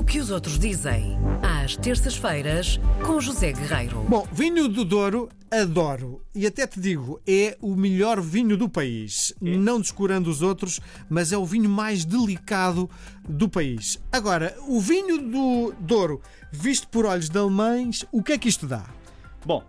O 0.00 0.02
que 0.02 0.18
os 0.18 0.30
outros 0.30 0.58
dizem, 0.58 1.18
às 1.42 1.76
terças-feiras, 1.76 2.80
com 3.04 3.20
José 3.20 3.52
Guerreiro. 3.52 4.02
Bom, 4.08 4.26
vinho 4.32 4.66
do 4.66 4.82
Douro 4.82 5.28
adoro. 5.50 6.22
E 6.34 6.46
até 6.46 6.66
te 6.66 6.80
digo, 6.80 7.20
é 7.28 7.58
o 7.60 7.76
melhor 7.76 8.18
vinho 8.18 8.56
do 8.56 8.66
país. 8.66 9.34
Não 9.38 9.78
descurando 9.78 10.30
os 10.30 10.40
outros, 10.40 10.80
mas 11.06 11.32
é 11.32 11.36
o 11.36 11.44
vinho 11.44 11.68
mais 11.68 12.06
delicado 12.06 12.88
do 13.28 13.46
país. 13.46 14.02
Agora, 14.10 14.56
o 14.66 14.80
vinho 14.80 15.18
do 15.18 15.74
Douro, 15.78 16.22
visto 16.50 16.88
por 16.88 17.04
olhos 17.04 17.28
de 17.28 17.38
alemães, 17.38 18.02
o 18.10 18.22
que 18.22 18.32
é 18.32 18.38
que 18.38 18.48
isto 18.48 18.66
dá? 18.66 18.86
Bom, 19.44 19.62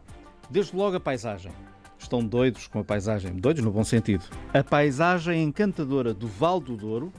desde 0.49 0.73
logo 0.73 0.95
a 0.95 0.99
paisagem. 1.01 1.51
Estão 1.99 2.25
doidos 2.25 2.67
com 2.67 2.79
a 2.79 2.85
paisagem, 2.85 3.33
doidos 3.33 3.65
no 3.65 3.69
bom 3.69 3.83
sentido. 3.83 4.23
A 4.53 4.63
paisagem 4.63 5.43
encantadora 5.43 6.13
do 6.13 6.29
Val 6.29 6.61
do 6.61 6.77
Douro, 6.77 7.11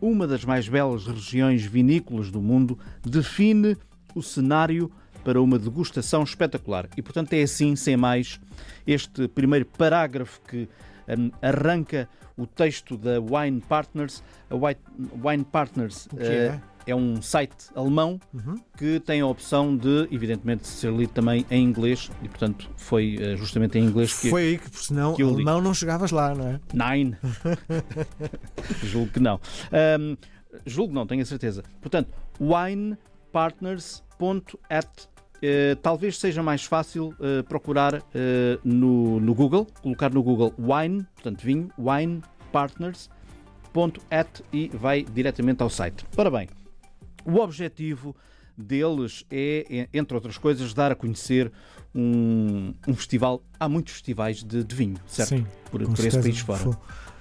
uma 0.00 0.26
das 0.26 0.44
mais 0.44 0.68
belas 0.68 1.06
regiões 1.06 1.64
vinícolas 1.64 2.30
do 2.30 2.40
mundo, 2.40 2.78
define 3.02 3.76
o 4.14 4.22
cenário 4.22 4.90
para 5.24 5.40
uma 5.40 5.58
degustação 5.58 6.22
espetacular. 6.22 6.88
E, 6.96 7.02
portanto, 7.02 7.32
é 7.32 7.42
assim, 7.42 7.74
sem 7.74 7.96
mais, 7.96 8.40
este 8.86 9.26
primeiro 9.28 9.66
parágrafo 9.66 10.40
que 10.48 10.68
um, 11.08 11.30
arranca 11.42 12.08
o 12.36 12.46
texto 12.46 12.96
da 12.96 13.18
Wine 13.20 13.60
Partners. 13.60 14.22
A 14.50 14.54
Wine 14.54 15.44
Partners 15.44 16.06
O 16.12 16.16
que 16.16 16.22
é? 16.22 16.46
eh, 16.46 16.60
é 16.86 16.94
um 16.94 17.20
site 17.20 17.66
alemão 17.74 18.18
que 18.76 19.00
tem 19.00 19.20
a 19.20 19.26
opção 19.26 19.76
de, 19.76 20.08
evidentemente, 20.10 20.66
ser 20.66 20.90
lido 20.92 21.12
também 21.12 21.44
em 21.50 21.62
inglês 21.62 22.10
e, 22.22 22.28
portanto, 22.28 22.70
foi 22.76 23.18
eh, 23.20 23.36
justamente 23.36 23.78
em 23.78 23.84
inglês 23.84 24.18
que. 24.20 24.30
Foi 24.30 24.42
aí 24.42 24.56
que, 24.58 24.70
por 24.70 24.80
senão, 24.80 25.14
que 25.14 25.22
eu 25.22 25.28
li. 25.30 25.34
alemão 25.34 25.60
não 25.60 25.74
chegavas 25.74 26.10
lá, 26.12 26.34
não 26.34 26.48
é? 26.48 26.60
Nine. 26.72 27.16
julgo 28.84 29.12
que 29.12 29.20
não. 29.20 29.38
Ahm, 29.72 30.16
julgo 30.64 30.94
não, 30.94 31.06
tenho 31.06 31.22
a 31.22 31.26
certeza. 31.26 31.62
Portanto, 31.80 32.08
winepartners.at. 32.40 35.08
Eh, 35.42 35.76
talvez 35.82 36.18
seja 36.18 36.42
mais 36.42 36.64
fácil 36.64 37.14
eh, 37.20 37.42
procurar 37.42 38.02
eh, 38.14 38.58
no, 38.64 39.20
no 39.20 39.34
Google, 39.34 39.66
colocar 39.82 40.10
no 40.12 40.22
Google 40.22 40.54
wine, 40.58 41.06
portanto 41.14 41.42
vinho, 41.42 41.68
winepartners.at 41.78 44.40
e 44.52 44.70
vai 44.72 45.04
diretamente 45.04 45.62
ao 45.62 45.68
site. 45.68 46.06
Ora 46.16 46.30
bem, 46.30 46.48
o 47.26 47.36
objetivo 47.40 48.14
deles 48.56 49.24
é, 49.30 49.88
entre 49.92 50.14
outras 50.14 50.38
coisas, 50.38 50.72
dar 50.72 50.90
a 50.90 50.94
conhecer 50.94 51.52
um, 51.94 52.74
um 52.86 52.94
festival. 52.94 53.42
Há 53.58 53.68
muitos 53.68 53.94
festivais 53.94 54.42
de, 54.42 54.64
de 54.64 54.74
vinho, 54.74 54.96
certo? 55.06 55.30
Sim, 55.30 55.46
por, 55.70 55.82
por 55.82 56.04
esse 56.04 56.20
país 56.20 56.38
fora. 56.38 56.58
Foi. 56.58 56.74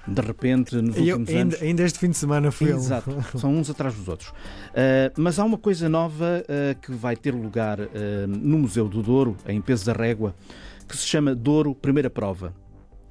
De 0.08 0.22
repente, 0.22 0.76
nos 0.76 0.96
eu, 0.98 1.18
últimos 1.18 1.30
ainda, 1.30 1.42
anos. 1.42 1.62
ainda 1.62 1.84
este 1.84 1.98
fim 1.98 2.10
de 2.10 2.18
semana 2.18 2.50
um. 2.50 2.68
Exato, 2.68 3.12
são 3.40 3.56
uns 3.56 3.70
atrás 3.70 3.96
dos 3.96 4.08
outros. 4.08 4.30
Uh, 4.30 5.12
mas 5.18 5.40
há 5.40 5.44
uma 5.44 5.58
coisa 5.58 5.90
nova 5.90 6.44
uh, 6.44 6.80
que 6.80 6.92
vai 6.92 7.16
ter 7.16 7.34
lugar 7.34 7.80
uh, 7.80 7.88
no 8.28 8.60
Museu 8.60 8.88
do 8.88 9.02
Douro, 9.02 9.36
em 9.48 9.60
Peso 9.60 9.86
da 9.86 9.94
Régua, 9.94 10.36
que 10.88 10.96
se 10.96 11.08
chama 11.08 11.34
Douro 11.34 11.74
Primeira 11.74 12.10
Prova. 12.10 12.54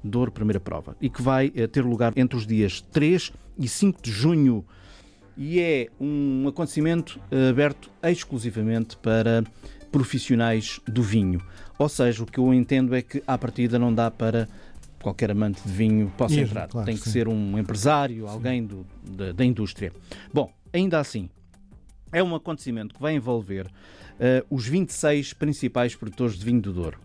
Douro 0.01 0.31
Primeira 0.31 0.59
Prova. 0.59 0.95
E 1.01 1.09
que 1.09 1.21
vai 1.21 1.49
ter 1.49 1.83
lugar 1.83 2.13
entre 2.15 2.37
os 2.37 2.45
dias 2.45 2.79
3 2.79 3.33
e 3.57 3.67
5 3.67 4.01
de 4.01 4.11
junho. 4.11 4.63
E 5.37 5.59
é 5.59 5.89
um 5.99 6.47
acontecimento 6.47 7.19
uh, 7.31 7.49
aberto 7.49 7.89
exclusivamente 8.01 8.95
para 8.97 9.43
profissionais 9.91 10.79
do 10.87 11.01
vinho. 11.03 11.41
Ou 11.77 11.89
seja, 11.89 12.23
o 12.23 12.25
que 12.25 12.37
eu 12.39 12.53
entendo 12.53 12.95
é 12.95 13.01
que 13.01 13.21
à 13.27 13.37
partida 13.37 13.77
não 13.77 13.93
dá 13.93 14.09
para 14.09 14.47
qualquer 15.01 15.31
amante 15.31 15.61
de 15.65 15.71
vinho 15.71 16.11
possa 16.17 16.35
entrar. 16.39 16.67
claro, 16.67 16.85
Tem 16.85 16.95
que 16.97 17.03
sim. 17.03 17.11
ser 17.11 17.27
um 17.27 17.57
empresário, 17.59 18.27
alguém 18.27 18.65
do- 18.65 18.85
da, 19.03 19.31
da 19.33 19.45
indústria. 19.45 19.91
Bom, 20.33 20.51
ainda 20.73 20.99
assim, 20.99 21.29
é 22.11 22.23
um 22.23 22.33
acontecimento 22.33 22.95
que 22.95 23.01
vai 23.01 23.13
envolver 23.15 23.67
eh, 24.19 24.43
os 24.49 24.65
26 24.67 25.33
principais 25.33 25.95
produtores 25.95 26.37
de 26.39 26.45
vinho 26.45 26.61
do 26.61 26.73
Douro. 26.73 26.97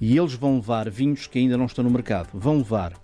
E 0.00 0.16
eles 0.16 0.32
vão 0.34 0.54
levar 0.56 0.88
vinhos 0.88 1.26
que 1.26 1.38
ainda 1.38 1.56
não 1.58 1.66
estão 1.66 1.82
no 1.84 1.90
mercado. 1.90 2.28
Vão 2.32 2.58
levar 2.58 2.94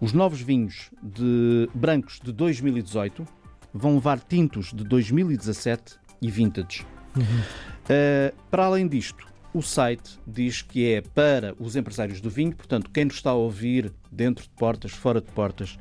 os 0.00 0.12
novos 0.12 0.40
vinhos 0.40 0.90
de 1.02 1.68
brancos 1.74 2.20
de 2.22 2.32
2018, 2.32 3.24
vão 3.72 3.94
levar 3.94 4.20
tintos 4.20 4.72
de 4.72 4.84
2017 4.84 5.96
e 6.20 6.30
vintage. 6.30 6.86
Uh, 7.16 8.34
para 8.50 8.64
além 8.64 8.86
disto, 8.86 9.26
o 9.52 9.60
site 9.60 10.18
diz 10.26 10.62
que 10.62 10.92
é 10.92 11.00
para 11.00 11.54
os 11.58 11.76
empresários 11.76 12.20
do 12.20 12.30
vinho, 12.30 12.54
portanto, 12.54 12.90
quem 12.90 13.04
nos 13.04 13.14
está 13.14 13.30
a 13.30 13.34
ouvir 13.34 13.92
dentro 14.10 14.44
de 14.44 14.50
portas, 14.50 14.92
fora 14.92 15.20
de 15.20 15.30
portas, 15.30 15.78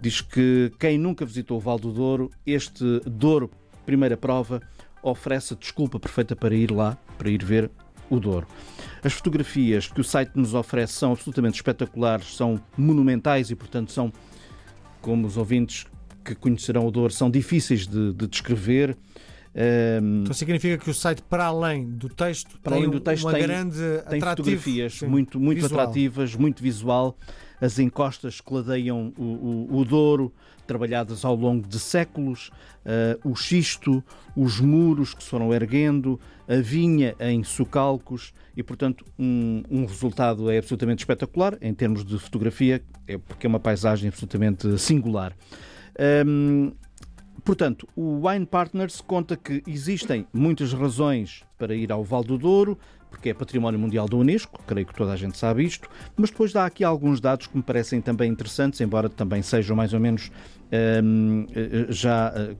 diz 0.00 0.20
que 0.20 0.72
quem 0.78 0.98
nunca 0.98 1.24
visitou 1.24 1.56
o 1.56 1.60
Val 1.60 1.78
do 1.78 1.92
Douro, 1.92 2.30
este 2.46 3.00
Douro 3.00 3.50
Primeira 3.84 4.16
Prova, 4.16 4.62
oferece 5.02 5.54
a 5.54 5.56
desculpa 5.56 5.98
perfeita 5.98 6.36
para 6.36 6.54
ir 6.54 6.70
lá, 6.70 6.96
para 7.18 7.28
ir 7.28 7.44
ver 7.44 7.70
o 8.08 8.20
Douro. 8.20 8.46
As 9.02 9.12
fotografias 9.12 9.88
que 9.88 10.00
o 10.00 10.04
site 10.04 10.32
nos 10.36 10.54
oferece 10.54 10.92
são 10.92 11.12
absolutamente 11.12 11.56
espetaculares, 11.56 12.36
são 12.36 12.60
monumentais 12.76 13.50
e, 13.50 13.56
portanto, 13.56 13.90
são, 13.90 14.12
como 15.00 15.26
os 15.26 15.36
ouvintes 15.36 15.86
que 16.24 16.34
conhecerão 16.34 16.86
o 16.86 16.90
Douro, 16.90 17.12
são 17.12 17.30
difíceis 17.30 17.86
de, 17.86 18.12
de 18.12 18.26
descrever. 18.26 18.96
Um, 19.54 20.22
Então 20.22 20.32
significa 20.32 20.78
que 20.78 20.88
o 20.88 20.94
site, 20.94 21.20
para 21.22 21.44
além 21.44 21.86
do 21.86 22.08
texto, 22.08 22.58
Para 22.62 22.72
tem 22.76 22.84
além 22.84 22.90
do 22.90 23.00
texto, 23.00 23.24
uma 23.24 23.32
tem- 23.32 23.42
grande 23.42 23.78
tem 24.08 24.20
fotografias 24.20 24.94
sim, 24.94 25.06
muito, 25.06 25.38
muito 25.38 25.60
visual. 25.60 25.80
atrativas, 25.80 26.34
muito 26.34 26.62
visual. 26.62 27.18
As 27.60 27.78
encostas 27.78 28.40
que 28.40 28.52
ladeiam 28.52 29.12
o, 29.16 29.22
o, 29.70 29.76
o 29.80 29.84
Douro, 29.84 30.32
trabalhadas 30.66 31.24
ao 31.24 31.34
longo 31.36 31.68
de 31.68 31.78
séculos, 31.78 32.50
eh, 32.84 33.18
o 33.24 33.36
xisto, 33.36 34.02
os 34.34 34.58
muros 34.58 35.12
que 35.14 35.22
se 35.22 35.28
foram 35.28 35.52
erguendo, 35.52 36.18
a 36.48 36.56
vinha 36.56 37.14
em 37.20 37.44
socalcos 37.44 38.32
e, 38.56 38.62
portanto, 38.62 39.04
um, 39.18 39.62
um 39.70 39.84
resultado 39.84 40.50
é 40.50 40.58
absolutamente 40.58 41.00
espetacular 41.02 41.56
em 41.60 41.74
termos 41.74 42.04
de 42.04 42.18
fotografia, 42.18 42.82
é 43.06 43.18
porque 43.18 43.46
é 43.46 43.48
uma 43.48 43.60
paisagem 43.60 44.08
absolutamente 44.08 44.76
singular. 44.78 45.32
Hum, 46.26 46.72
Portanto, 47.44 47.88
o 47.96 48.28
Wine 48.28 48.46
Partners 48.46 49.00
conta 49.00 49.36
que 49.36 49.64
existem 49.66 50.26
muitas 50.32 50.72
razões 50.72 51.42
para 51.58 51.74
ir 51.74 51.90
ao 51.90 52.04
Val 52.04 52.22
do 52.22 52.38
Douro, 52.38 52.78
porque 53.10 53.30
é 53.30 53.34
património 53.34 53.80
mundial 53.80 54.08
da 54.08 54.16
Unesco, 54.16 54.62
creio 54.64 54.86
que 54.86 54.94
toda 54.94 55.12
a 55.12 55.16
gente 55.16 55.36
sabe 55.36 55.64
isto, 55.64 55.88
mas 56.16 56.30
depois 56.30 56.52
dá 56.52 56.64
aqui 56.64 56.84
alguns 56.84 57.20
dados 57.20 57.48
que 57.48 57.56
me 57.56 57.62
parecem 57.62 58.00
também 58.00 58.30
interessantes, 58.30 58.80
embora 58.80 59.08
também 59.08 59.42
sejam 59.42 59.76
mais 59.76 59.92
ou 59.92 59.98
menos 59.98 60.30
hum, 61.02 61.46
eh, 61.54 61.86
já, 61.90 62.32
eh, 62.34 62.56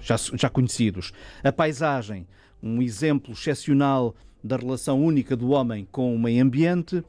já, 0.00 0.16
já 0.16 0.50
conhecidos. 0.50 1.12
A 1.42 1.52
paisagem, 1.52 2.26
um 2.60 2.82
exemplo 2.82 3.32
excepcional 3.32 4.16
da 4.42 4.56
relação 4.56 5.00
única 5.02 5.36
do 5.36 5.50
homem 5.50 5.86
com 5.92 6.14
o 6.14 6.18
meio 6.18 6.42
ambiente. 6.42 7.04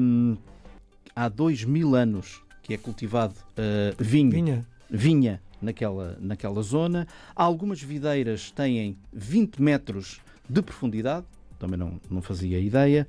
Hum, 0.00 0.36
há 1.16 1.28
dois 1.28 1.64
mil 1.64 1.96
anos 1.96 2.42
que 2.62 2.72
é 2.72 2.78
cultivado 2.78 3.34
eh, 3.56 3.92
vinho 3.98 4.30
Vinha. 4.30 4.73
Vinha 4.94 5.40
naquela, 5.60 6.16
naquela 6.20 6.62
zona. 6.62 7.06
Algumas 7.34 7.82
videiras 7.82 8.50
têm 8.50 8.96
20 9.12 9.60
metros 9.60 10.20
de 10.48 10.62
profundidade, 10.62 11.26
também 11.58 11.78
não, 11.78 12.00
não 12.10 12.22
fazia 12.22 12.58
ideia. 12.60 13.06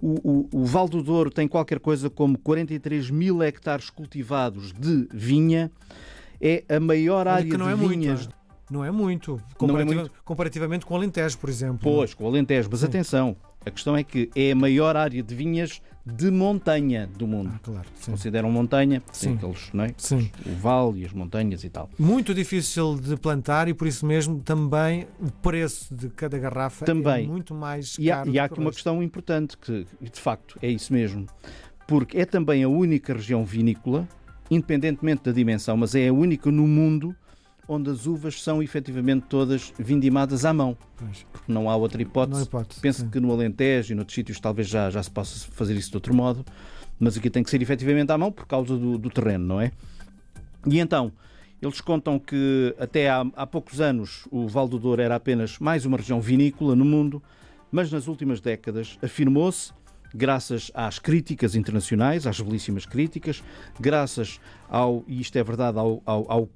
O, 0.00 0.48
o, 0.52 0.62
o 0.62 0.64
Val 0.64 0.88
do 0.88 1.02
Douro 1.02 1.30
tem 1.30 1.46
qualquer 1.46 1.78
coisa 1.78 2.08
como 2.08 2.38
43 2.38 3.10
mil 3.10 3.42
hectares 3.42 3.90
cultivados 3.90 4.72
de 4.72 5.06
vinha. 5.12 5.70
É 6.40 6.64
a 6.74 6.80
maior 6.80 7.26
Olha 7.26 7.32
área 7.32 7.50
que 7.50 7.56
não 7.56 7.66
de 7.66 7.72
é 7.72 7.76
muito, 7.76 7.90
vinhas. 8.00 8.28
ah. 8.32 8.40
Não 8.70 8.84
é 8.84 8.90
muito, 8.92 9.42
Não 9.60 9.78
é 9.80 9.84
muito. 9.84 10.12
comparativamente 10.24 10.86
com 10.86 10.94
o 10.94 10.96
Alentejo, 10.96 11.36
por 11.38 11.50
exemplo. 11.50 11.80
Pois, 11.82 12.14
com 12.14 12.22
o 12.22 12.26
Alentejo. 12.28 12.68
Mas 12.70 12.80
Sim. 12.80 12.86
atenção, 12.86 13.36
a 13.64 13.70
questão 13.70 13.96
é 13.96 14.02
que 14.02 14.30
é 14.34 14.52
a 14.52 14.54
maior 14.54 14.96
área 14.96 15.22
de 15.22 15.34
vinhas 15.34 15.82
de 16.04 16.30
montanha 16.30 17.06
do 17.18 17.26
mundo. 17.26 17.52
Ah, 17.54 17.60
claro, 17.62 17.86
sim. 17.94 18.10
Consideram 18.12 18.50
montanha, 18.50 19.02
Sim. 19.12 19.34
aqueles, 19.34 19.70
não 19.72 19.84
é? 19.84 19.94
Sim. 19.98 20.30
o 20.46 20.54
vale 20.56 21.02
e 21.02 21.04
as 21.04 21.12
montanhas 21.12 21.62
e 21.62 21.68
tal. 21.68 21.90
Muito 21.98 22.32
difícil 22.34 22.96
de 22.98 23.16
plantar 23.16 23.68
e 23.68 23.74
por 23.74 23.86
isso 23.86 24.06
mesmo 24.06 24.40
também 24.40 25.06
o 25.20 25.30
preço 25.30 25.94
de 25.94 26.08
cada 26.08 26.38
garrafa 26.38 26.86
Também. 26.86 27.24
é 27.24 27.28
muito 27.28 27.54
mais 27.54 27.96
E 27.98 28.10
há, 28.10 28.16
caro. 28.16 28.30
e 28.30 28.38
há 28.38 28.44
do 28.44 28.48
que 28.48 28.54
aqui 28.54 28.60
uma 28.62 28.72
questão 28.72 29.02
importante, 29.02 29.58
que 29.58 29.86
de 30.00 30.20
facto 30.20 30.58
é 30.62 30.68
isso 30.70 30.90
mesmo, 30.92 31.26
porque 31.86 32.18
é 32.18 32.24
também 32.24 32.64
a 32.64 32.68
única 32.68 33.12
região 33.12 33.44
vinícola, 33.44 34.08
independentemente 34.50 35.24
da 35.24 35.32
dimensão, 35.32 35.76
mas 35.76 35.94
é 35.94 36.08
a 36.08 36.12
única 36.12 36.50
no 36.50 36.66
mundo 36.66 37.14
onde 37.72 37.88
as 37.88 38.04
uvas 38.06 38.42
são 38.42 38.60
efetivamente 38.60 39.26
todas 39.28 39.72
vindimadas 39.78 40.44
à 40.44 40.52
mão, 40.52 40.76
Pois, 40.96 41.24
porque 41.32 41.52
não 41.52 41.70
há 41.70 41.76
outra 41.76 42.02
hipótese. 42.02 42.40
há 42.40 42.44
hipótese. 42.44 42.80
Penso 42.80 43.02
sim. 43.02 43.08
que 43.10 43.20
no 43.20 43.30
Alentejo 43.32 43.92
e 43.92 43.94
noutros 43.94 44.14
sítios 44.14 44.40
talvez 44.40 44.66
já, 44.68 44.90
já 44.90 45.00
se 45.02 45.10
possa 45.10 45.48
fazer 45.52 45.74
isso 45.76 45.90
de 45.90 45.96
outro 45.96 46.12
modo, 46.12 46.44
mas 46.98 47.16
aqui 47.16 47.30
tem 47.30 47.42
que 47.44 47.48
ser 47.50 47.62
efetivamente 47.62 48.10
à 48.10 48.18
mão 48.18 48.32
por 48.32 48.46
causa 48.46 48.76
do, 48.76 48.98
do 48.98 49.08
terreno, 49.08 49.46
não 49.46 49.60
é? 49.60 49.70
E 50.66 50.80
então, 50.80 51.12
eles 51.62 51.80
contam 51.80 52.18
que 52.18 52.74
até 52.78 53.08
há, 53.08 53.24
há 53.36 53.46
poucos 53.46 53.80
anos 53.80 54.26
o 54.32 54.48
Val 54.48 54.66
do 54.66 54.78
Douro 54.78 55.00
era 55.00 55.14
apenas 55.14 55.58
mais 55.60 55.86
uma 55.86 55.96
região 55.96 56.20
vinícola 56.20 56.74
no 56.74 56.84
mundo, 56.84 57.22
mas 57.70 57.90
nas 57.92 58.08
últimas 58.08 58.40
décadas 58.40 58.98
afirmou-se, 59.00 59.72
graças 60.12 60.72
às 60.74 60.98
críticas 60.98 61.54
internacionais, 61.54 62.26
às 62.26 62.40
belíssimas 62.40 62.84
críticas, 62.84 63.44
graças 63.78 64.40
ao, 64.68 65.04
e 65.06 65.20
isto 65.20 65.36
é 65.38 65.44
verdade, 65.44 65.78
ao, 65.78 66.02
ao- 66.04 66.30
ao, 66.32 66.48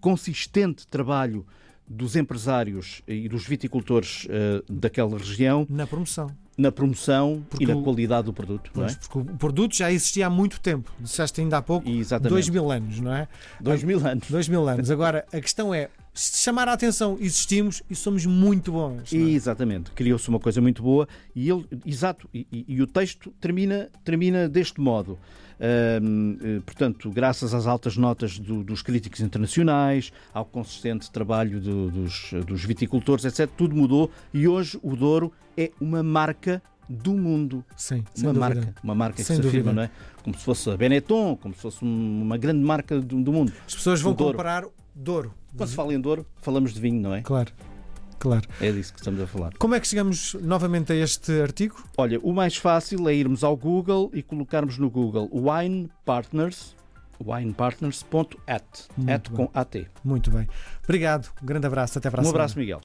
consistente 0.00 0.86
trabalho 0.86 1.46
dos 1.86 2.16
empresários 2.16 3.02
e 3.06 3.28
dos 3.28 3.46
viticultores 3.46 4.24
uh, 4.24 4.72
daquela 4.72 5.18
região 5.18 5.66
na 5.68 5.86
promoção. 5.86 6.30
Na 6.56 6.70
promoção 6.70 7.44
porque 7.48 7.64
e 7.64 7.66
na 7.66 7.76
o... 7.76 7.82
qualidade 7.82 8.26
do 8.26 8.32
produto. 8.32 8.70
Pois, 8.74 8.92
não 8.92 8.98
é? 8.98 9.00
Porque 9.00 9.18
o 9.18 9.36
produto 9.36 9.74
já 9.74 9.90
existia 9.90 10.26
há 10.26 10.30
muito 10.30 10.60
tempo. 10.60 10.92
Disseste 11.00 11.40
ainda 11.40 11.58
há 11.58 11.62
pouco. 11.62 11.88
Exatamente. 11.88 12.30
Dois 12.30 12.48
mil 12.48 12.70
anos, 12.70 13.00
não 13.00 13.14
é? 13.14 13.28
Dois 13.60 13.82
mil 13.82 14.06
anos. 14.06 14.28
Dois 14.30 14.48
mil 14.48 14.68
anos. 14.68 14.90
Agora, 14.90 15.24
a 15.32 15.40
questão 15.40 15.74
é 15.74 15.88
chamar 16.14 16.68
a 16.68 16.72
atenção, 16.74 17.16
existimos 17.20 17.82
e 17.88 17.94
somos 17.94 18.26
muito 18.26 18.72
bons. 18.72 19.12
É? 19.12 19.16
Exatamente, 19.16 19.90
criou-se 19.92 20.28
uma 20.28 20.38
coisa 20.38 20.60
muito 20.60 20.82
boa 20.82 21.08
e 21.34 21.48
ele, 21.48 21.66
exato, 21.86 22.28
e, 22.32 22.46
e, 22.52 22.64
e 22.68 22.82
o 22.82 22.86
texto 22.86 23.32
termina, 23.40 23.88
termina 24.04 24.48
deste 24.48 24.80
modo. 24.80 25.18
Uh, 25.62 26.60
portanto, 26.62 27.08
graças 27.10 27.54
às 27.54 27.66
altas 27.66 27.96
notas 27.96 28.38
do, 28.38 28.64
dos 28.64 28.82
críticos 28.82 29.20
internacionais, 29.20 30.12
ao 30.34 30.44
consistente 30.44 31.10
trabalho 31.10 31.60
do, 31.60 31.88
dos, 31.88 32.32
dos 32.44 32.64
viticultores, 32.64 33.24
etc., 33.24 33.48
tudo 33.56 33.76
mudou 33.76 34.10
e 34.34 34.48
hoje 34.48 34.78
o 34.82 34.96
Douro 34.96 35.32
é 35.56 35.70
uma 35.80 36.02
marca 36.02 36.60
do 36.88 37.12
mundo. 37.14 37.64
Sim, 37.76 38.04
uma 38.18 38.32
marca, 38.32 38.54
dúvida. 38.60 38.74
uma 38.82 38.94
marca 38.94 39.16
sem 39.22 39.24
que 39.24 39.32
se 39.34 39.40
dúvida. 39.42 39.48
afirma, 39.70 39.72
não 39.72 39.82
é? 39.82 39.90
Como 40.22 40.36
se 40.38 40.44
fosse 40.44 40.70
a 40.70 40.76
Benetton, 40.76 41.36
como 41.36 41.54
se 41.54 41.60
fosse 41.60 41.82
uma 41.84 42.36
grande 42.36 42.64
marca 42.64 43.00
do, 43.00 43.22
do 43.22 43.32
mundo. 43.32 43.52
As 43.66 43.74
pessoas 43.74 44.00
vão 44.00 44.14
Douro. 44.14 44.32
comprar 44.36 44.64
Douro. 44.94 45.34
Quando 45.56 45.68
se 45.68 45.74
fala 45.76 45.92
em 45.94 46.00
Douro, 46.00 46.26
falamos 46.36 46.72
de 46.72 46.80
vinho, 46.80 47.00
não 47.00 47.14
é? 47.14 47.20
Claro, 47.22 47.52
claro. 48.18 48.48
É 48.60 48.70
disso 48.72 48.92
que 48.94 49.00
estamos 49.00 49.20
a 49.20 49.26
falar. 49.26 49.52
Como 49.58 49.74
é 49.74 49.80
que 49.80 49.86
chegamos 49.86 50.34
novamente 50.40 50.92
a 50.92 50.96
este 50.96 51.40
artigo? 51.42 51.82
Olha, 51.96 52.18
o 52.20 52.32
mais 52.32 52.56
fácil 52.56 53.06
é 53.08 53.14
irmos 53.14 53.42
ao 53.44 53.56
Google 53.56 54.10
e 54.14 54.22
colocarmos 54.22 54.78
no 54.78 54.88
Google 54.88 55.28
Wine 55.32 55.90
Partners, 56.06 56.74
winepartners.at, 57.24 58.36
at 58.46 58.90
Muito 58.96 59.30
com 59.32 59.50
AT. 59.54 59.86
Muito 60.04 60.30
bem. 60.30 60.48
Obrigado. 60.84 61.30
Um 61.42 61.46
grande 61.46 61.66
abraço. 61.66 61.98
Até 61.98 62.10
para 62.10 62.20
a 62.20 62.22
Um 62.22 62.24
semana. 62.24 62.44
abraço, 62.44 62.58
Miguel. 62.58 62.80